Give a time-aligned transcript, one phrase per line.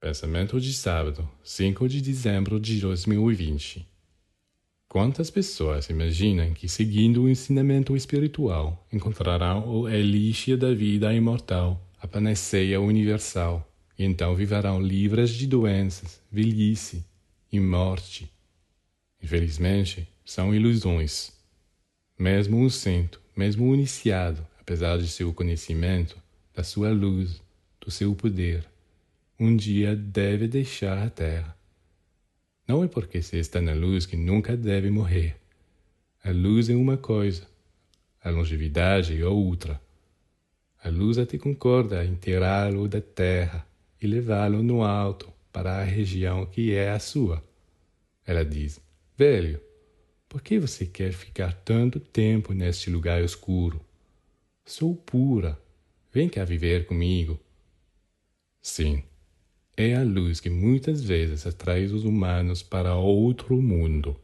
[0.00, 3.86] Pensamento de sábado, 5 de dezembro de 2020.
[4.88, 12.08] Quantas pessoas imaginam que, seguindo o ensinamento espiritual, encontrarão o elixir da vida imortal, a
[12.08, 17.04] panaceia universal, e então viverão livres de doenças, velhice
[17.52, 18.32] e morte?
[19.22, 21.30] Infelizmente, são ilusões.
[22.18, 26.16] Mesmo um santo, mesmo um iniciado, apesar de seu conhecimento,
[26.54, 27.42] da sua luz,
[27.78, 28.66] do seu poder,
[29.40, 31.56] um dia deve deixar a terra.
[32.68, 35.36] Não é porque se está na luz que nunca deve morrer.
[36.22, 37.48] A luz é uma coisa,
[38.22, 39.80] a longevidade é outra.
[40.84, 43.66] A luz até concorda em tirá-lo da terra
[44.00, 47.42] e levá-lo no alto para a região que é a sua.
[48.26, 48.78] Ela diz:
[49.16, 49.58] Velho,
[50.28, 53.80] por que você quer ficar tanto tempo neste lugar escuro?
[54.66, 55.58] Sou pura.
[56.12, 57.40] Vem cá viver comigo.
[58.60, 59.02] Sim,
[59.76, 64.16] é a luz que muitas vezes atrai os humanos para outro mundo.